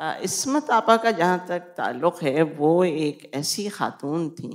इसमत 0.00 0.70
आपा 0.70 0.96
का 0.96 1.10
जहाँ 1.10 1.44
तक 1.48 1.74
ताल्लुक़ 1.76 2.24
है, 2.24 2.42
वो 2.42 2.84
एक 2.84 3.30
ऐसी 3.34 3.68
ख़ातून 3.68 4.28
थी 4.30 4.48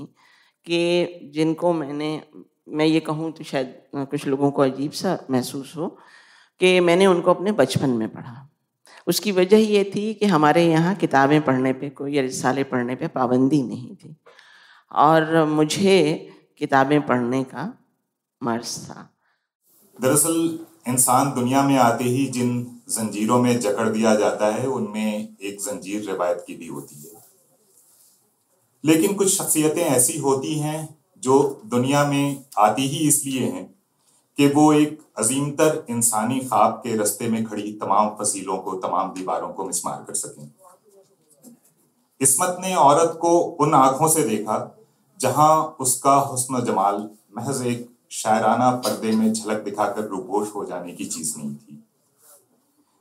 कि 0.68 1.32
जिनको 1.34 1.74
मैंने, 1.74 2.22
मैं 2.68 2.86
ये 2.86 3.00
कहूँ 3.00 3.32
तो 3.32 3.44
शायद 3.44 3.76
कुछ 3.96 4.26
लोगों 4.28 4.52
को 4.52 4.62
अजीब 4.62 4.92
सा 4.92 5.18
महसूस 5.32 5.74
हो 5.78 5.88
कि 6.62 6.80
मैंने 6.80 7.06
उनको 7.06 7.34
अपने 7.34 7.52
बचपन 7.52 7.90
में 7.90 8.08
पढ़ा। 8.10 8.48
उसकी 9.08 9.32
वजह 9.32 9.58
ये 9.58 9.84
थी 9.96 10.14
कि 10.14 10.26
हमारे 10.26 10.66
यहाँ 10.66 10.96
किताबें 10.96 11.42
पढ़ने 11.42 11.74
पे 11.74 11.90
कोई 11.90 12.16
या 12.16 12.22
रिसाले 12.22 12.64
पढ़ने 12.64 12.96
पे 12.96 13.08
पाबंदी 13.08 13.62
नहीं 13.64 13.96
थी 13.96 14.16
और 14.92 15.44
मुझे 15.46 15.98
किताबें 16.58 17.02
पढ़ने 17.06 17.44
का 17.44 17.72
मर्ज 18.42 18.78
था। 18.86 19.10
दरअसल 19.98 20.58
इंसान 20.88 21.34
दुनिया 21.34 21.62
में 21.62 21.78
आते 21.78 22.04
ही 22.04 22.26
जिन 22.26 22.82
जंजीरों 22.90 23.42
में 23.42 23.60
जकड़ 23.60 23.90
दिया 23.90 24.16
जाता 24.16 24.46
है, 24.46 24.68
उनमें 24.68 25.38
एक 25.42 25.60
जंजीर 25.60 26.12
रिवायत 26.12 26.44
की 26.48 26.56
भी 26.56 26.68
होती 26.68 26.96
है। 26.96 27.26
लेकिन 28.86 29.16
कुछ 29.16 29.42
शख्सियतें 29.42 29.82
ऐसी 29.82 30.18
होती 30.18 30.56
हैं 30.56 31.04
जो 31.18 31.62
दुनिया 31.66 32.06
में 32.06 32.46
आती 32.58 32.88
ही 32.88 33.08
इसलिए 33.08 33.44
हैं 33.44 33.76
कि 34.38 34.48
वो 34.48 34.74
एक 34.74 35.02
अजीमतर 35.18 35.86
इंसानी 35.90 36.40
ख्वाब 36.40 36.72
के 36.72 36.98
रस्ते 36.98 37.28
में 37.28 37.46
खड़ी 37.46 37.74
तमाम 37.74 38.10
फसीलों 38.10 38.58
को, 38.58 38.76
तमाम 38.76 39.14
दीवारों 39.14 39.50
को 39.50 39.66
मिसमार 39.66 40.04
कर 40.08 40.14
सकें। 40.14 40.52
इसमत 42.22 42.58
ने 42.60 42.76
औरत 42.76 43.18
को 43.22 43.40
उन 43.40 43.74
आँखों 43.74 44.08
से 44.08 44.24
देखा 44.24 44.78
जहाँ 45.20 45.78
उसका 45.80 46.16
हुस्न 46.16 46.66
जमाल 46.66 47.10
महज 47.38 47.68
एक 47.68 47.95
शायराना 48.16 48.70
पर्दे 48.72 49.12
में 49.12 49.34
झलक 49.34 49.64
दिखाकर 49.64 50.04
रूपोश 50.04 50.56
हो 50.56 50.66
जाने 50.66 50.92
की 50.92 51.06
चीज़ 51.06 51.38
नहीं 51.38 51.56
थी। 51.56 51.84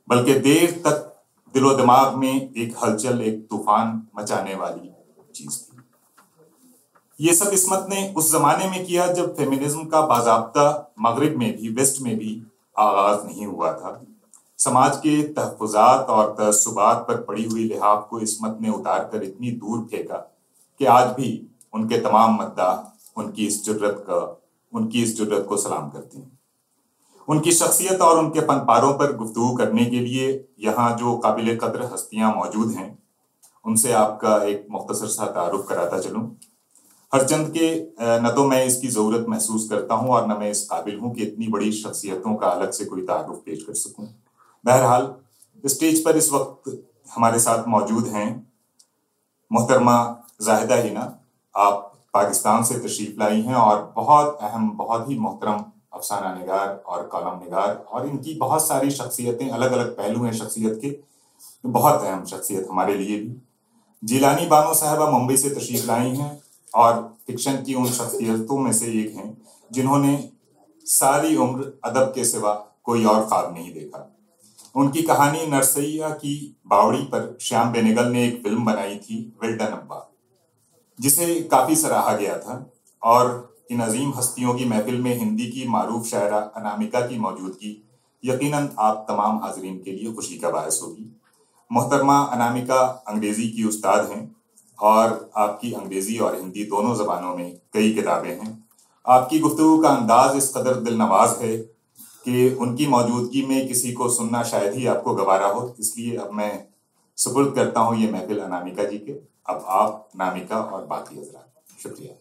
बल्कि 0.09 0.33
देर 0.33 0.71
तक 0.85 1.11
दिलो 1.53 1.73
दिमाग 1.73 2.15
में 2.15 2.53
एक 2.53 2.75
हलचल, 2.83 3.21
एक 3.21 3.47
तूफ़ान 3.49 4.01
मचाने 4.19 4.55
वाली 4.55 4.91
चीज़ 5.35 5.57
थी। 5.57 5.77
ये 7.19 7.33
सब 7.33 7.53
इसमत 7.53 7.87
ने 7.89 8.13
उस 8.17 8.31
जमाने 8.31 8.69
में 8.69 8.85
किया 8.85 9.07
जब 9.13 9.35
फेमिनिज्म 9.35 9.85
का 9.85 10.01
बाजाबता 10.01 10.93
मगरब 10.99 11.37
में 11.37 11.57
भी, 11.57 11.69
वेस्ट 11.69 12.01
में 12.01 12.17
भी 12.17 12.43
आगाज़ 12.79 13.25
नहीं 13.27 13.45
हुआ 13.45 13.71
था। 13.73 14.01
समाज 14.57 14.97
के 14.97 15.21
तहफात 15.23 16.09
और 16.09 16.35
तसुबात 16.39 17.05
पर 17.07 17.21
पड़ी 17.21 17.43
हुई 17.43 17.63
लिहाफ 17.63 18.07
को 18.09 18.19
इसमत 18.19 18.57
ने 18.61 18.69
उतार 18.69 19.09
कर 19.13 19.23
इतनी 19.23 19.51
दूर 19.51 19.87
फेंका 19.91 20.17
कि 20.79 20.85
आज 20.85 21.07
भी 21.09 21.29
उनके 21.73 21.97
तमाम 21.97 22.35
मद्दा, 22.35 22.97
उनकी 23.17 23.47
इस 23.47 23.65
ज़रूरत 23.65 24.05
का 24.09 24.41
उनकी 24.75 25.03
इस 25.03 25.17
ज़रूरत 25.17 25.45
को 25.49 25.57
सलाम 25.57 25.89
करते 25.89 26.17
हैं। 26.17 26.31
उनकी 27.27 27.51
शख्सियत 27.53 28.01
और 28.01 28.19
उनके 28.19 28.41
फनपारों 28.41 28.93
पर 28.95 29.15
गुफ्तु 29.17 29.53
करने 29.57 29.85
के 29.85 29.99
लिए 29.99 30.27
यहाँ 30.61 30.95
जो 30.97 31.17
काबिल 31.19 31.55
कदर 31.57 31.83
हस्तियाँ 31.93 32.33
मौजूद 32.35 32.71
हैं, 32.71 32.97
उनसे 33.65 33.91
आपका 33.93 34.35
एक 34.45 34.67
मुख्तसर 34.71 35.07
सा 35.09 35.25
तारुफ 35.33 35.65
कराता 35.69 35.99
चलूँ। 35.99 36.23
हरचंद 37.11 37.47
के 37.57 37.69
न 38.21 38.31
तो 38.35 38.43
मैं 38.45 38.63
इसकी 38.65 38.87
ज़रूरत 38.89 39.25
महसूस 39.29 39.67
करता 39.69 39.95
हूँ 39.95 40.09
और 40.09 40.27
न 40.27 40.37
मैं 40.39 40.49
इस 40.51 40.63
काबिल 40.67 40.97
हूँ 40.99 41.13
कि 41.15 41.23
इतनी 41.23 41.47
बड़ी 41.47 41.71
शख्सियतों 41.73 42.35
का 42.35 42.47
अलग 42.49 42.71
से 42.71 42.85
कोई 42.85 43.01
तारुफ 43.03 43.41
पेश 43.45 43.63
कर 43.63 43.73
सकूँ। 43.75 44.07
बहरहाल, 44.65 45.13
स्टेज 45.63 46.03
पर 46.05 46.17
इस 46.17 46.31
वक्त 46.31 46.81
हमारे 47.15 47.39
साथ 47.39 47.67
मौजूद 47.67 48.07
हैं 48.07 48.29
मोहतरमा 49.51 49.97
जाहिदा 50.41 50.75
हिना 50.75 51.01
आप 51.55 51.91
पाकिस्तान 52.15 52.63
से 52.63 52.79
तशरीफ़ 52.79 53.19
लाई 53.19 53.41
हैं 53.41 53.55
और 53.55 53.93
बहुत 53.95 54.37
अहम, 54.41 54.69
बहुत 54.71 55.09
ही 55.09 55.17
मोहतरम 55.19 55.63
अफसाना 55.93 56.33
निगार 56.35 56.69
और 56.87 57.07
कॉलम 57.07 57.39
निगार 57.39 57.73
और 57.91 58.07
इनकी 58.07 58.33
बहुत 58.35 58.67
सारी 58.67 58.91
शख्सियतें 58.91 59.49
अलग 59.49 59.71
अलग 59.71 59.95
पहलू 59.97 60.23
हैं 60.23 60.33
शख्सियत 60.33 60.79
के 60.81 60.95
बहुत 61.69 62.01
अहम 62.01 62.23
शख्सियत 62.25 62.67
हमारे 62.71 62.93
लिए 62.93 63.19
भी। 63.19 63.35
जिलानी 64.03 64.45
बानो 64.47 64.73
साहबा 64.73 65.09
मुंबई 65.09 65.37
से 65.37 65.49
तशरीफ़ 65.49 65.85
लाई 65.87 66.15
हैं 66.15 66.31
और 66.73 67.17
फिक्शन 67.27 67.61
की 67.63 67.73
उन 67.73 67.85
शख्सियतों 67.91 68.57
में 68.57 68.71
से 68.73 68.91
एक 69.01 69.15
हैं 69.15 69.29
जिन्होंने 69.71 70.17
सारी 70.85 71.35
उम्र 71.35 71.71
अदब 71.85 72.11
के 72.15 72.25
सिवा 72.25 72.53
कोई 72.83 73.05
और 73.05 73.25
ख्वाब 73.25 73.53
नहीं 73.53 73.73
देखा। 73.73 74.11
उनकी 74.75 75.01
कहानी 75.03 75.45
नरसैया 75.47 76.09
की 76.15 76.35
बावड़ी 76.67 77.01
पर 77.05 77.37
श्याम 77.41 77.71
बेनेगल 77.71 78.11
ने 78.11 78.25
एक 78.27 78.41
फ़िल्म 78.43 78.65
बनाई 78.65 78.95
थी, 78.97 79.37
विल्डन 79.43 79.65
अब्बा 79.65 79.95
जिसे 80.99 81.33
काफ़ी 81.51 81.75
सराहा 81.75 82.15
गया 82.15 82.37
था, 82.39 82.71
और 83.03 83.53
इन 83.71 83.79
अजीम 83.79 84.13
हस्तियों 84.17 84.53
की 84.53 84.65
महफिल 84.65 85.01
में 85.01 85.17
हिंदी 85.17 85.45
की 85.47 85.67
मारूफ 85.67 86.05
शायरा 86.05 86.37
अनामिका 86.57 87.01
की 87.01 87.17
मौजूदगी, 87.19 87.81
यकीनन 88.23 88.69
आप 88.79 89.05
तमाम 89.09 89.37
हाजरीन 89.37 89.77
के 89.77 89.91
लिए 89.91 90.13
खुशी 90.13 90.37
का 90.37 90.49
बायस 90.49 90.79
होगी। 90.83 91.11
मोहतरमा 91.71 92.19
अनामिका 92.23 92.81
अंग्रेज़ी 93.07 93.47
की 93.49 93.63
उस्ताद 93.63 94.09
हैं, 94.11 94.35
और 94.79 95.29
आपकी 95.37 95.71
अंग्रेज़ी 95.73 96.17
और 96.17 96.35
हिंदी 96.35 96.63
दोनों 96.65 96.95
जबानों 96.95 97.35
में 97.35 97.59
कई 97.73 97.93
किताबें 97.93 98.29
हैं। 98.31 98.63
आपकी 99.05 99.39
गुफ्तु 99.39 99.77
का 99.77 99.89
अंदाज 99.89 100.35
इस 100.37 100.51
कदर 100.55 100.75
दिल 100.81 100.97
नवाज़ 100.97 101.35
है 101.43 101.57
कि 102.25 102.49
उनकी 102.51 102.87
मौजूदगी 102.87 103.45
में 103.45 103.67
किसी 103.67 103.91
को 103.93 104.09
सुनना 104.09 104.43
शायद 104.43 104.73
ही 104.73 104.85
आपको 104.85 105.13
गवारा 105.15 105.47
हो, 105.47 105.75
इसलिए 105.79 106.15
अब 106.17 106.31
मैं 106.33 106.67
सुपुर्द 107.17 107.53
करता 107.55 107.79
हूँ 107.79 107.97
ये 107.97 108.11
महफिल 108.11 108.39
अनामिका 108.39 108.83
जी 108.83 108.97
के। 108.99 109.13
अब 109.47 109.65
आप 109.69 110.09
नामिका 110.15 110.57
और 110.57 110.85
बाकी 110.85 111.19
हजरात 111.19 111.81
शुक्रिया। 111.81 112.13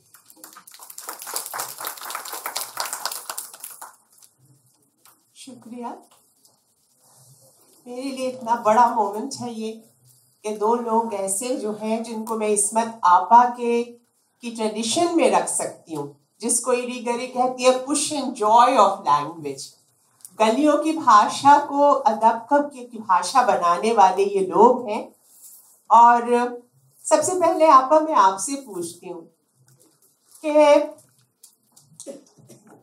शुक्रिया। 5.36 5.88
मेरे 7.86 8.02
लिए 8.02 8.28
इतना 8.28 8.56
बड़ा 8.66 8.86
मोमेंट 8.94 9.34
है 9.40 9.52
ये 9.52 9.70
कि 10.44 10.50
दो 10.56 10.74
लोग 10.74 11.14
ऐसे 11.14 11.56
जो 11.56 11.72
हैं 11.82 12.02
जिनको 12.02 12.36
मैं 12.38 12.48
इसमत 12.48 13.00
आपा 13.04 13.44
के, 13.50 13.82
की 13.82 14.50
ट्रेडिशन 14.50 15.16
में 15.16 15.30
रख 15.30 15.48
सकती 15.48 15.94
हूँ, 15.94 16.16
जिसको 16.40 16.72
इरी 16.72 17.00
गरी 17.02 17.26
कहती 17.28 17.64
है 17.64 17.72
push 17.86 18.12
and 18.12 18.32
joy 18.34 18.76
of 18.76 19.00
language 19.00 19.72
गलियों 20.40 20.76
की 20.78 20.92
भाषा 20.92 21.58
को 21.66 21.90
अदब 22.12 22.46
की 22.52 22.98
भाषा 22.98 23.42
बनाने 23.46 23.92
वाले 23.92 24.24
ये 24.24 24.46
लोग 24.46 24.88
हैं। 24.88 25.02
और 25.90 26.62
सबसे 27.06 27.38
पहले 27.40 27.66
आपा 27.66 27.98
मैं 28.00 28.14
आपसे 28.16 28.54
पूछती 28.66 29.08
हूँ 29.08 29.22
कि 30.44 30.50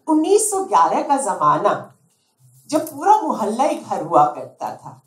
1911 0.07 1.07
का 1.07 1.17
जमाना 1.17 1.73
जब 2.69 2.89
पूरा 2.89 3.15
मोहल्ला 3.21 3.63
ही 3.63 3.75
घर 3.75 4.01
हुआ 4.03 4.25
करता 4.35 4.75
था 4.75 5.01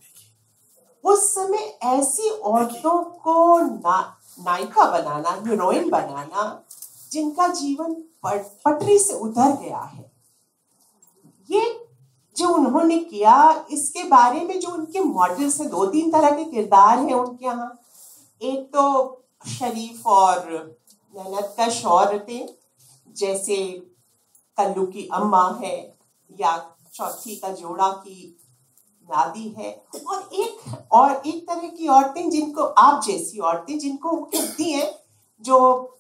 उस 1.05 1.29
समय 1.35 1.79
ऐसी 1.85 2.29
औरतों 2.31 2.99
को 3.25 3.59
ना, 3.59 3.99
नायिका 4.39 4.85
बनाना 4.91 5.31
हीरोइन 5.47 5.89
बनाना 5.91 6.43
जिनका 7.13 7.47
जीवन 7.55 7.95
पटरी 8.25 8.99
से 8.99 9.15
उतर 9.15 9.57
गया 9.63 9.79
है। 9.79 10.11
ये 11.51 11.63
जो 12.37 12.49
उन्होंने 12.49 12.99
किया 12.99 13.35
इसके 13.71 14.03
बारे 14.09 14.41
में 14.41 14.59
जो 14.61 14.69
उनके 14.69 15.01
मॉडल्स 15.01 15.61
हैं 15.61 15.69
दो 15.71 15.87
तीन 15.87 16.11
तरह 16.13 16.31
के 16.37 16.45
किरदार 16.45 16.99
हैं 16.99 17.15
उनके 17.15 17.47
यहाँ 17.47 17.73
एक 18.43 18.67
तो 18.67 19.25
शरीफ 19.49 20.07
और 20.07 20.77
मेहनत 21.15 21.57
कश 21.61 21.85
औरतें 21.85 22.47
जैसे 23.17 23.57
कल्लू 24.59 24.87
की 24.87 25.09
अम्मा 25.13 25.59
है 25.63 25.97
या 26.41 26.57
चौथी 26.95 27.37
का 27.37 27.49
जोड़ा 27.49 27.89
की 27.89 28.41
नादी 29.09 29.49
है। 29.59 29.85
और 30.07 30.29
एक 30.35 30.93
और 30.93 31.23
एक 31.27 31.49
तरह 31.49 31.69
की 31.69 31.89
औरतें 31.89 32.31
जिनको, 32.31 32.63
आप 32.63 33.03
जैसी 33.05 33.39
औरतें 33.39 33.79
जिनको 33.79 34.17
कहती 34.17 34.71
हैं, 34.73 34.95
जो 35.43 35.99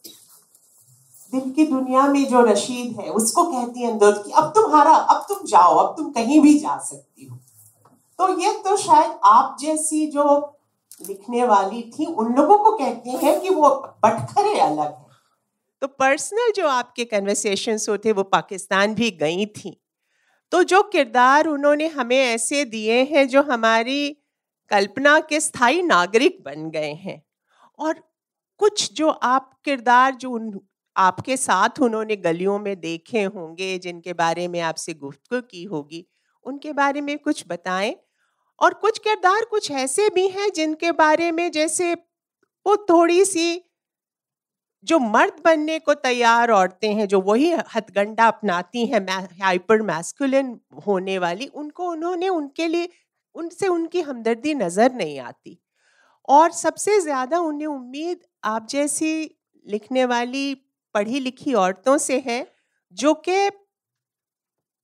दिल 1.32 1.50
की 1.50 1.66
दुनिया 1.66 2.06
में 2.06 2.24
जो 2.28 2.40
रशीद 2.40 3.00
है, 3.00 3.10
उसको 3.10 3.44
कहती 3.44 3.82
हैं 3.82 3.92
अंदर 3.92 4.12
की 4.12 4.30
अब 4.30 4.52
तुम्हारा, 4.54 4.94
अब 4.94 5.24
तुम 5.28 5.46
जाओ, 5.46 5.74
अब 5.76 5.96
तुम 5.96 6.10
कहीं 6.10 6.40
भी 6.40 6.58
जा 6.58 6.78
सकती 6.78 7.26
हो। 7.26 7.36
तो 8.18 8.40
ये 8.40 8.52
तो 8.52 8.76
शायद 8.76 9.18
आप 9.24 9.56
जैसी 9.60 10.06
जो 10.06 10.53
लिखने 11.08 11.44
वाली 11.44 11.82
थी, 11.82 12.06
उन 12.06 12.34
लोगों 12.34 12.58
को 12.58 12.70
कहते 12.70 13.10
हैं 13.10 13.40
कि 13.40 13.50
वो 13.50 13.70
बटखरे 14.04 14.60
अलग 14.60 14.80
है। 14.80 15.04
तो 15.80 15.86
पर्सनल 15.86 16.52
जो 16.52 16.68
आपके 16.68 17.04
कन्वर्सेशन 17.04 17.78
होते, 17.88 18.12
वो 18.12 18.22
पाकिस्तान 18.22 18.94
भी 18.94 19.10
गई 19.10 19.46
थी। 19.46 19.82
तो 20.50 20.62
जो 20.62 20.82
किरदार 20.82 21.46
उन्होंने 21.46 21.86
हमें 21.86 22.18
ऐसे 22.18 22.64
दिए 22.64 23.02
हैं, 23.02 23.28
जो 23.28 23.42
हमारी 23.42 24.16
कल्पना 24.70 25.20
के 25.20 25.40
स्थायी 25.40 25.82
नागरिक 25.82 26.42
बन 26.44 26.70
गए 26.70 26.92
हैं, 26.92 27.22
और 27.78 27.94
कुछ 28.58 28.92
जो 28.92 29.08
आप 29.08 29.60
किरदार 29.64 30.14
जो 30.14 30.30
उन, 30.30 30.60
आपके 30.96 31.36
साथ 31.36 31.68
उन्होंने 31.80 32.16
गलियों 32.16 32.58
में 32.58 32.80
देखे 32.80 33.22
होंगे, 33.22 33.78
जिनके 33.78 34.12
बारे 34.12 34.48
में 34.48 34.60
आपसे 34.60 34.94
गुफ्तगू 34.94 35.40
की 35.40 35.64
होगी, 35.64 36.06
उनके 36.44 36.72
बारे 36.72 37.00
में 37.00 37.18
कुछ 37.18 37.44
बताएँ। 37.48 37.96
और 38.60 38.74
कुछ 38.74 38.98
किरदार 38.98 39.44
कुछ 39.44 39.70
ऐसे 39.70 40.08
भी 40.10 40.26
हैं 40.28 40.50
जिनके 40.52 40.92
बारे 40.94 41.30
में 41.32 41.50
जैसे 41.50 41.92
वो 42.66 42.76
थोड़ी 42.90 43.24
सी 43.24 43.46
जो 44.86 44.98
मर्द 44.98 45.40
बनने 45.44 45.78
को 45.78 45.94
तैयार 45.96 46.50
औरतें 46.50 46.92
हैं, 46.94 47.06
जो 47.08 47.20
वही 47.20 47.50
हथगंडा 47.76 48.26
अपनाती 48.28 48.84
हैं 48.86 49.00
हाइपर 49.42 49.82
मैस्कुलिन 49.82 50.58
होने 50.86 51.18
वाली, 51.18 51.46
उनको 51.46 51.88
उन्होंने 51.90 52.28
उनके 52.28 52.66
लिए, 52.68 52.88
उनसे 53.34 53.68
उनकी 53.68 54.00
हमदर्दी 54.00 54.54
नज़र 54.54 54.92
नहीं 54.92 55.18
आती। 55.20 55.58
और 56.28 56.52
सबसे 56.54 57.00
ज़्यादा 57.00 57.38
उन्हें 57.40 57.66
उम्मीद 57.68 58.20
आप 58.44 58.66
जैसी 58.70 59.12
लिखने 59.66 60.04
वाली, 60.06 60.54
पढ़ी 60.94 61.20
लिखी 61.20 61.54
औरतों 61.56 61.98
से 61.98 62.22
है, 62.26 62.46
जो 62.96 63.14
कि 63.28 63.50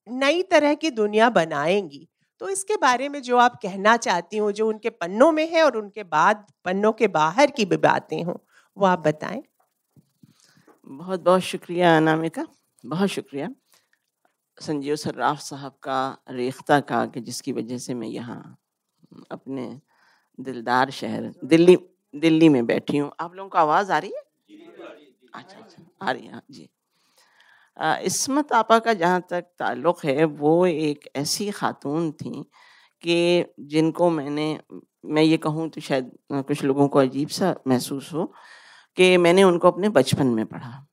नई 0.07 0.43
तरह 0.43 0.75
की 0.75 0.91
दुनिया 0.93 1.31
बनाएँगी। 1.31 2.07
तो 2.41 2.49
इसके 2.49 2.77
बारे 2.77 3.09
में 3.09 3.21
जो 3.23 3.37
आप 3.39 3.59
कहना 3.63 3.97
चाहती 3.97 4.37
हूँ 4.37 4.53
जो 4.53 4.69
उनके 4.69 4.91
पन्नों 4.91 5.31
में 5.33 5.47
है 5.53 5.63
और 5.63 5.77
उनके 5.77 6.03
बाद 6.05 6.47
पन्नों 6.65 6.93
के 6.93 7.09
बाहर 7.09 7.51
की 7.51 7.65
भी 7.65 7.77
बातें 7.77 8.23
हों 8.25 8.35
वो 8.77 8.87
आप 8.87 8.99
बताएँ। 8.99 9.43
बहुत 10.87 11.21
बहुत 11.21 11.41
शुक्रिया 11.43 11.97
अनामिका 11.97 12.47
बहुत 12.85 13.09
शुक्रिया। 13.09 13.49
संजीव 14.59 14.97
सर्राफ 14.97 15.39
साहब 15.39 15.73
का 15.83 16.01
रेख्ता 16.31 16.81
का 16.81 17.05
कि 17.07 17.21
जिसकी 17.21 17.53
वजह 17.53 17.79
से 17.79 17.95
मैं 17.95 18.09
यहाँ 18.09 18.41
अपने 19.31 19.69
दिलदार 20.39 20.91
शहर 20.91 21.33
दिल्ली 21.45 21.77
दिल्ली 22.15 22.49
में 22.49 22.65
बैठी 22.67 22.99
हूँ। 22.99 23.11
आप 23.21 23.35
लोगों 23.35 23.49
को 23.51 23.59
आवाज़ 23.59 23.93
आ 23.93 23.99
रही 23.99 24.13
है। 24.17 24.23
अच्छा 25.35 25.59
अच्छा 25.59 25.83
आ 26.03 26.11
रही 26.11 26.27
है 26.27 26.33
हाँ, 26.33 26.43
जी। 26.51 26.69
इसमत 27.77 28.53
आपा 28.53 28.79
का 28.79 28.93
जहाँ 28.95 29.21
तक 29.31 29.45
ताल्लुक़ 29.59 30.07
है, 30.07 30.25
वो 30.25 30.67
एक 30.67 31.09
ऐसी 31.17 31.51
ख़ातून 31.51 32.11
थी 32.13 32.43
कि 33.03 33.45
जिनको 33.63 34.11
मैंने, 34.11 34.59
मैं 35.07 35.23
ये 35.23 35.37
कहूँ 35.39 35.69
तो 35.71 35.81
शायद 35.81 36.11
कुछ 36.33 36.63
लोगों 36.65 36.89
को 36.89 36.99
अजीब 37.01 37.29
सा 37.31 37.55
महसूस 37.69 38.13
हो 38.15 38.25
कि 38.99 39.17
मैंने 39.19 39.43
उनको 39.45 39.71
अपने 39.71 39.89
बचपन 39.91 40.27
में 40.29 40.45
पढ़ा। 40.47 40.87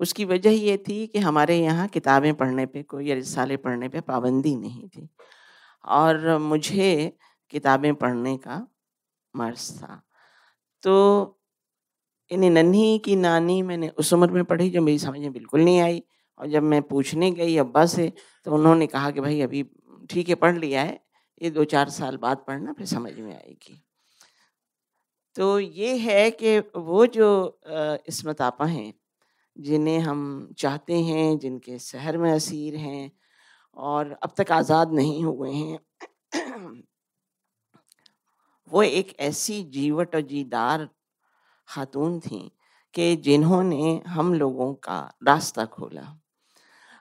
उसकी 0.00 0.24
वजह 0.26 0.50
ये 0.52 0.76
थी 0.88 1.06
कि 1.08 1.18
हमारे 1.20 1.56
यहाँ 1.58 1.86
किताबें 1.88 2.34
पढ़ने 2.36 2.66
पे 2.66 2.82
कोई 2.84 3.08
या 3.08 3.14
रिसाले 3.16 3.56
पढ़ने 3.58 3.88
पे 3.88 4.00
पाबंदी 4.02 4.54
नहीं 4.56 4.88
थी 4.88 5.08
और 5.84 6.38
मुझे 6.40 7.12
किताबें 7.52 7.94
पढ़ने 7.96 8.36
का 8.38 8.66
मर्ज 9.34 9.70
था। 9.78 10.02
तो 10.84 11.38
इन्हें 12.30 12.50
नन्ही 12.50 12.98
की 13.00 13.16
नानी 13.16 13.60
मैंने 13.62 13.88
उस 13.98 14.12
उम्र 14.14 14.30
में 14.32 14.44
पढ़ी 14.46 14.70
जो 14.70 14.82
मेरी 14.82 14.98
समझ 15.00 15.20
में 15.20 15.32
बिल्कुल 15.32 15.60
नहीं 15.62 15.80
आई। 15.82 16.02
और 16.38 16.46
जब 16.46 16.62
मैं 16.62 16.80
पूछने 16.82 17.30
गई 17.30 17.56
अब्बा 17.58 17.84
से 17.86 18.12
तो 18.46 18.54
उन्होंने 18.54 18.86
कहा 18.86 19.10
कि 19.10 19.20
भाई 19.20 19.40
अभी 19.40 19.64
ठीक 20.10 20.28
है, 20.28 20.34
पढ़ 20.34 20.56
लिया 20.56 20.82
है, 20.82 21.00
ये 21.42 21.50
दो 21.50 21.64
चार 21.64 21.90
साल 21.90 22.16
बाद 22.16 22.44
पढ़ना, 22.46 22.72
फिर 22.72 22.86
समझ 22.86 23.12
में 23.12 23.34
आएगी। 23.34 23.82
तो 25.36 25.58
ये 25.60 25.96
है 25.98 26.30
कि 26.32 26.58
वो 26.76 27.06
जो 27.06 27.60
इसमत 28.08 28.40
आपा 28.42 28.64
हैं, 28.64 28.92
जिन्हें 29.56 29.98
हम 29.98 30.54
चाहते 30.58 31.00
हैं, 31.02 31.38
जिनके 31.38 31.78
शहर 31.78 32.18
में 32.18 32.30
असीर 32.32 32.76
हैं, 32.76 33.10
और 33.76 34.12
अब 34.22 34.32
तक 34.38 34.52
आज़ाद 34.52 34.92
नहीं 34.92 35.24
हुए 35.24 35.52
हैं, 35.52 35.78
वो 38.70 38.82
एक 38.82 39.14
ऐसी 39.20 39.62
जीवट 39.70 40.14
और 40.14 40.20
जीदार 40.20 40.88
खातून 41.68 42.18
थी 42.20 42.40
कि 42.94 43.14
जिन्होंने 43.16 44.02
हम 44.06 44.32
लोगों 44.34 44.72
का 44.74 44.98
रास्ता 45.24 45.64
खोला। 45.64 46.02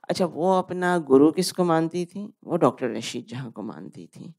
अच्छा 0.10 0.26
वो 0.26 0.52
अपना 0.54 0.98
गुरु 1.10 1.32
किसको 1.32 1.64
मानती 1.66 2.06
थी? 2.06 2.26
वो 2.44 2.58
डॉक्टर 2.58 2.90
रशीद 2.96 3.26
जहाँ 3.30 3.52
को 3.52 3.62
मानती 3.64 4.06
थी। 4.08 4.34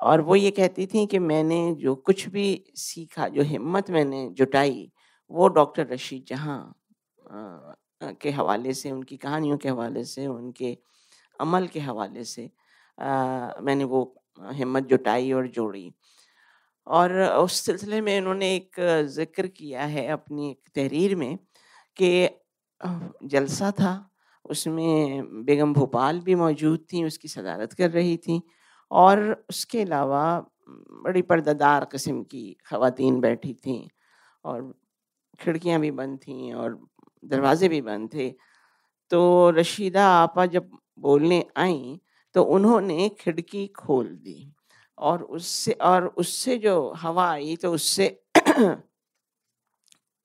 और 0.00 0.20
वो 0.22 0.36
ये 0.36 0.50
कहती 0.50 0.86
थी 0.86 1.06
कि 1.06 1.18
मैंने 1.18 1.58
जो 1.80 1.94
कुछ 2.06 2.26
भी 2.28 2.46
सीखा 2.76 3.28
जो 3.28 3.42
हिम्मत 3.44 3.90
मैंने 3.90 4.28
जुटाई 4.38 4.90
वो 5.30 5.48
डॉक्टर 5.48 5.86
रशीद 5.92 6.24
जहाँ 6.28 6.74
के 8.22 8.30
हवाले 8.30 8.74
से 8.74 8.90
उनकी 8.90 9.16
कहानियों 9.16 9.56
के 9.58 9.68
हवाले 9.68 10.04
से 10.04 10.26
उनके 10.26 10.76
अमल 11.40 11.66
के 11.68 11.80
हवाले 11.80 12.24
से 12.24 12.50
आ, 12.98 13.50
मैंने 13.62 13.84
वो 13.84 14.02
हिम्मत 14.54 14.84
जुटाई 14.88 15.32
और 15.32 15.48
जोड़ी। 15.50 15.92
और 16.86 17.12
उस 17.22 17.60
सिलसिले 17.66 18.00
में 18.02 18.16
इन्होंने 18.18 18.54
एक 18.56 18.76
ज़िक्र 19.16 19.46
किया 19.48 19.84
है 19.86 20.06
अपनी 20.08 20.50
एक 20.50 20.68
तहरीर 20.76 21.16
में 21.16 21.36
कि 21.96 22.28
जलसा 23.30 23.70
था 23.72 23.92
उसमें 24.50 25.44
बेगम 25.46 25.72
भोपाल 25.74 26.20
भी 26.22 26.34
मौजूद 26.36 26.84
थी, 26.92 27.04
उसकी 27.04 27.28
सदारत 27.28 27.72
कर 27.74 27.90
रही 27.90 28.16
थी 28.18 28.42
और 28.90 29.20
उसके 29.50 29.82
अलावा 29.82 30.24
बड़ी 31.04 31.22
पर्दादार 31.22 31.84
किस्म 31.92 32.22
की 32.24 32.44
ख़वातीन 32.66 33.20
बैठी 33.20 33.52
थीं 33.56 33.80
और 34.44 34.72
खिड़कियाँ 35.40 35.80
भी 35.80 35.90
बंद 35.92 36.18
थीं 36.20 36.52
और 36.54 36.78
दरवाजे 37.24 37.68
भी 37.68 37.80
बंद 37.82 38.10
थे। 38.14 38.30
तो 39.10 39.50
रशीदा 39.50 40.06
आपा 40.12 40.46
जब 40.48 40.70
बोलने 41.00 41.44
आई 41.58 42.00
तो 42.34 42.42
उन्होंने 42.56 43.08
खिड़की 43.20 43.66
खोल 43.78 44.08
दी 44.24 44.52
और 44.98 45.22
उससे 45.24 45.72
और 45.84 46.06
उससे 46.18 46.58
जो 46.58 46.76
हवा 46.98 47.30
आई 47.32 47.56
तो 47.62 47.72
उससे 47.74 48.08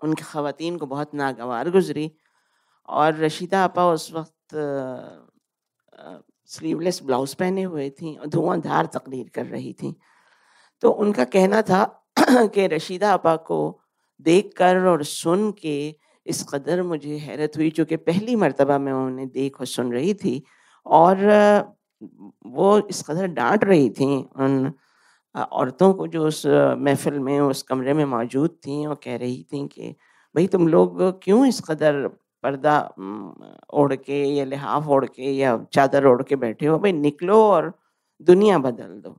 उनकी 0.02 0.24
ख़वातीन 0.24 0.78
को 0.78 0.86
बहुत 0.86 1.14
नागवार 1.16 1.70
गुजरी। 1.72 2.10
और 2.90 3.16
रशीदा 3.18 3.64
आपा 3.64 3.86
उस 3.88 4.12
वक्त 4.14 4.56
स्लीवलेस 6.50 7.02
ब्लाउज 7.04 7.34
पहने 7.36 7.64
हुए 7.64 7.90
थी 7.90 8.16
और 8.16 8.28
धुआंधार 8.28 8.86
तकरीर 8.86 9.30
कर 9.36 9.46
रही 9.46 9.74
थी। 9.74 9.96
तो 10.84 10.92
उनका 10.92 11.24
कहना 11.26 11.62
था 11.62 11.84
कि 12.20 12.68
रशीदा 12.68 13.14
आपा 13.14 13.36
को 13.48 13.60
देख 14.22 14.54
कर 14.58 14.86
और 14.88 15.04
सुन 15.04 15.52
के 15.52 15.78
इस 16.26 16.44
कदर 16.50 16.82
मुझे 16.84 17.18
हैरत 17.18 17.58
हुई 17.58 17.70
चूँकि 17.72 17.96
पहली 17.98 18.36
मरतबा 18.36 18.78
मैं 18.80 18.94
उन्हें 18.94 19.28
देख 19.30 19.60
और 19.60 19.66
सुन 19.68 19.92
रही 19.94 20.14
थी 20.14 20.42
और 20.86 21.18
वो 22.48 22.78
इस 22.90 23.04
कदर 23.10 23.28
डांट 23.28 23.64
रही 23.64 23.90
थी 23.90 24.06
उन 24.38 24.74
औरतों 25.36 25.94
को 25.94 26.08
जो 26.08 26.28
उस 26.28 26.46
महफिल 26.48 27.20
में, 27.20 27.40
उस 27.40 27.62
कमरे 27.64 27.94
में 27.94 28.06
मौजूद 28.06 28.52
थी 28.68 28.86
और 28.86 28.96
कह 28.96 29.18
रही 29.18 29.44
थी 29.54 29.68
कि, 29.68 29.90
भाई 30.36 30.48
तुम 30.48 30.68
लोग 30.68 31.02
क्यों 31.24 31.46
इस 31.48 31.62
कदर 31.62 32.10
पर्दा 32.46 32.78
ओढ़ 33.76 33.96
के 33.98 34.24
या 34.28 34.46
लिहाफ 34.46 34.88
ओढ़ 34.90 35.06
के 35.08 35.32
या 35.34 35.58
चादर 35.74 36.08
ओढ़ 36.08 36.24
के 36.24 36.36
बैठे 36.38 36.66
हो, 36.68 36.78
भाई 36.80 36.92
निकलो 36.94 37.44
और 37.46 37.74
दुनिया 38.28 38.58
बदल 38.60 39.00
दो। 39.02 39.18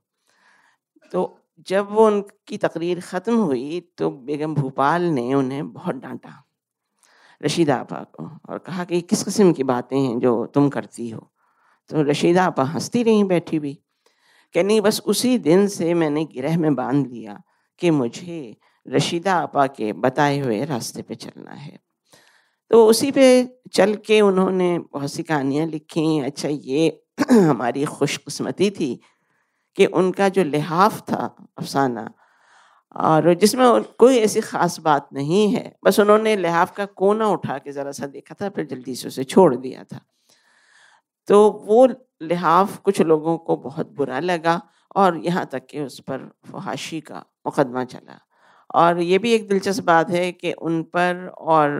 तो 1.13 1.23
जब 1.69 1.91
वो 1.91 2.07
उनकी 2.07 2.57
तकरीर 2.59 3.01
ख़त्म 3.03 3.37
हुई 3.39 3.81
तो 3.99 4.11
बेगम 4.11 4.55
भोपाल 4.55 5.03
ने 5.11 5.33
उन्हें 5.35 5.73
बहुत 5.73 5.95
डांटा, 5.97 6.43
रशीदा 7.41 7.77
आपा 7.77 8.03
को, 8.15 8.25
और 8.51 8.59
कहा 8.59 8.85
कि, 8.85 9.01
किस 9.03 9.23
किस्म 9.25 9.53
की 9.53 9.63
बातें 9.65 9.99
हैं 9.99 10.19
जो 10.21 10.35
तुम 10.55 10.69
करती 10.71 11.09
हो? 11.11 11.21
तो 11.91 12.03
रशीदा 12.03 12.45
आपा 12.47 12.65
हंसती 12.67 13.03
रही 13.03 13.25
बैठी 13.27 13.57
हुई, 13.59 13.75
कहनी 14.55 14.81
बस 14.83 15.01
उसी 15.07 15.39
दिन 15.41 15.67
से 15.71 15.95
मैंने 15.95 16.25
गिरह 16.27 16.59
में 16.59 16.75
बाँध 16.77 17.07
लिया 17.09 17.41
कि 17.81 17.91
मुझे 17.93 18.57
रशीदा 18.87 19.35
आपा 19.37 19.67
के 19.69 19.93
बताए 19.95 20.39
हुए 20.41 20.65
रास्ते 20.67 21.03
पे 21.03 21.15
चलना 21.17 21.53
है। 21.53 21.79
तो 22.71 22.85
उसी 22.87 23.11
पे 23.13 23.27
चल 23.75 23.95
के 24.07 24.21
उन्होंने 24.21 24.79
बहुत 24.93 25.11
सी 25.13 25.23
कहानियाँ 25.23 25.67
लिखी। 25.67 26.21
अच्छा 26.21 26.49
ये 26.49 26.89
हमारी 27.31 27.85
खुशकस्मती 27.85 28.71
थी 28.71 28.95
कि 29.79 29.87
उनका 29.87 30.29
जो 30.31 30.45
लिहाफ 30.45 31.01
था 31.11 31.25
अफसाना, 31.59 32.11
और 32.97 33.35
जिसमें 33.35 33.83
कोई 33.99 34.19
ऐसी 34.19 34.41
ख़ास 34.41 34.79
बात 34.81 35.09
नहीं 35.15 35.49
है। 35.55 35.73
बस 35.85 36.01
उन्होंने 36.01 36.37
लिहाफ 36.37 36.73
का 36.77 36.85
कोना 36.97 37.29
उठा 37.29 37.59
के 37.59 37.73
ज़रा 37.73 37.93
सा 37.93 38.07
देखा 38.07 38.35
था, 38.43 38.49
फिर 38.49 38.67
जल्दी 38.67 38.95
से 38.97 39.09
उसे 39.09 39.25
छोड़ 39.25 39.55
दिया 39.57 39.85
था। 39.85 40.01
तो 41.29 41.51
वो 41.67 41.87
लिहाफ 42.23 42.77
कुछ 42.79 43.01
लोगों 43.01 43.37
को 43.39 43.57
बहुत 43.57 43.93
बुरा 43.97 44.21
लगा, 44.21 44.61
और 44.97 45.17
यहाँ 45.19 45.47
तक 45.53 45.67
कि 45.71 45.81
उस 45.81 46.01
पर 46.01 46.31
फहाशी 46.53 47.01
का 47.01 47.25
मुकदमा 47.47 47.85
चला। 47.85 48.21
और 48.75 49.01
ये 49.01 49.19
भी 49.19 49.33
एक 49.33 49.49
दिलचस्प 49.49 49.85
बात 49.85 50.11
है 50.11 50.31
कि 50.33 50.53
उन 50.53 50.83
पर 50.95 51.27
और 51.29 51.71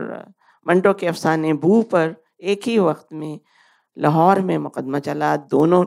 मंटो 0.67 0.93
के 0.95 1.07
अफसाने 1.07 1.53
बू 1.55 1.83
पर 1.93 2.15
एक 2.45 2.67
ही 2.67 2.79
वक्त 2.79 3.07
में 3.13 3.39
लाहौर 3.97 4.41
में 4.43 4.57
मुकदमा 4.59 4.99
चला, 5.01 5.37
दोनों 5.37 5.85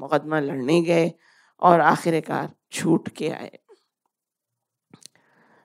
मुकदमा 0.00 0.40
लड़ने 0.40 0.80
गए 0.82 1.12
और 1.62 1.80
आखिरकार 1.82 2.50
छूट 2.72 3.08
के 3.08 3.28
आए। 3.30 3.58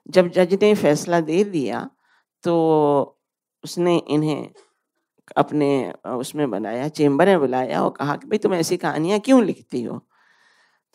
जब 0.10 0.28
जज 0.32 0.54
ने 0.64 0.74
फैसला 0.76 1.20
दे 1.22 1.44
दिया 1.46 1.90
तो 2.44 2.54
उसने 3.64 3.98
इन्हें 4.10 4.50
अपने 5.38 5.70
उसमें 6.18 6.50
बनाया 6.52 6.88
चेम्बर 6.90 7.28
में 7.28 7.40
बुलाया 7.40 7.82
और 7.84 7.90
कहा 7.92 8.16
कि, 8.16 8.28
भाई, 8.28 8.38
तुम 8.38 8.54
ऐसी 8.56 8.78
कहानियाँ 8.78 9.20
क्यों 9.20 9.44
लिखती 9.46 9.84
हो? 9.84 10.00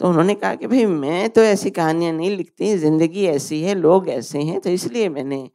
तो 0.00 0.08
उन्होंने 0.08 0.34
कहा 0.34 0.54
कि, 0.54 0.66
भाई, 0.66 0.86
मैं 0.86 1.30
तो 1.30 1.42
ऐसी 1.42 1.70
कहानियाँ 1.70 2.12
नहीं 2.14 2.30
लिखती, 2.36 2.76
ज़िंदगी 2.78 3.26
ऐसी 3.26 3.62
है, 3.62 3.74
लोग 3.76 4.08
ऐसे 4.10 4.42
हैं 4.42 4.60
तो 4.60 4.70
इसलिए 4.70 5.08
मैंने 5.08 5.48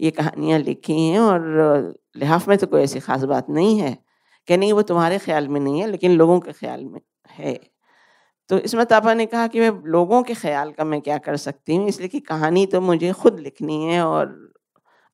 ये 0.00 0.10
कहानियाँ 0.10 0.58
लिखी 0.58 0.98
हैं 1.00 1.18
और 1.20 1.42
लिहाफ 2.16 2.48
में 2.48 2.56
तो 2.58 2.66
कोई 2.66 2.82
ऐसी 2.82 3.00
ख़ास 3.00 3.24
बात 3.24 3.50
नहीं 3.50 3.78
है। 3.80 3.96
कि 4.48 4.56
नहीं 4.56 4.72
वो 4.72 4.82
तुम्हारे 4.82 5.18
ख्याल 5.18 5.48
में 5.48 5.60
नहीं 5.60 5.80
है, 5.80 5.86
लेकिन 5.90 6.12
लोगों 6.12 6.38
के 6.40 6.52
ख्याल 6.52 6.84
में 6.84 7.00
है। 7.30 7.58
तो 8.50 8.58
इसमत 8.58 8.92
आपा 8.92 9.12
ने 9.14 9.26
कहा 9.26 9.46
कि 9.46 9.60
मैं 9.60 9.70
लोगों 9.86 10.22
के 10.22 10.34
ख्याल 10.34 10.70
का 10.72 10.84
मैं 10.84 11.00
क्या 11.00 11.18
कर 11.18 11.36
सकती 11.36 11.76
हूँ, 11.76 11.88
इसलिए 11.88 12.08
कि 12.08 12.20
कहानी 12.20 12.64
तो 12.66 12.80
मुझे 12.80 13.12
खुद 13.12 13.38
लिखनी 13.40 13.84
है 13.84 14.00
और 14.04 14.52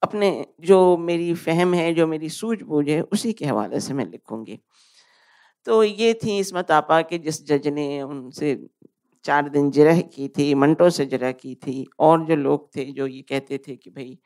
अपने 0.02 0.30
जो 0.60 0.96
मेरी 0.96 1.34
फहम 1.34 1.74
है, 1.74 1.92
जो 1.94 2.06
मेरी 2.06 2.28
सूझबूझ 2.28 2.88
है, 2.88 3.00
उसी 3.02 3.32
के 3.32 3.46
हवाले 3.46 3.80
से 3.80 3.94
मैं 3.94 4.06
लिखूँगी। 4.06 4.58
तो 5.66 5.82
ये 5.82 6.12
थी 6.14 6.38
इसमत 6.38 6.70
आपा 6.70 7.00
के 7.02 7.18
जिस 7.18 7.46
जज 7.46 7.68
ने 7.68 8.02
उनसे 8.02 8.58
चार 9.24 9.48
दिन 9.48 9.70
जिरह 9.70 10.00
की 10.00 10.28
थी, 10.28 10.54
मंटो 10.54 10.90
से 10.90 11.06
जिरह 11.06 11.32
की 11.32 11.54
थी, 11.56 11.86
और 12.00 12.24
जो 12.26 12.36
लोग 12.36 12.68
थे 12.76 12.84
जो 12.92 13.06
ये 13.06 13.22
कहते 13.22 13.58
थे 13.58 13.76
कि 13.76 13.90
भाई 13.90 14.18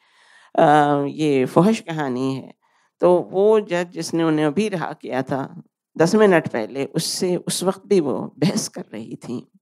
ये 0.58 1.44
फहश 1.46 1.80
कहानी 1.80 2.34
है। 2.34 2.52
तो 3.00 3.16
वो 3.30 3.60
जज 3.60 3.90
जिसने 3.92 4.24
उन्हें 4.24 4.46
अभी 4.46 4.68
रहा 4.68 4.92
किया 4.92 5.22
था, 5.22 5.62
दस 5.96 6.14
मिनट 6.14 6.48
पहले, 6.48 6.84
उससे 6.86 7.36
उस 7.36 7.62
वक्त 7.64 7.82
भी 7.86 8.00
वो 8.00 8.14
बहस 8.38 8.68
कर 8.68 8.84
रही 8.92 9.16
थी। 9.16 9.59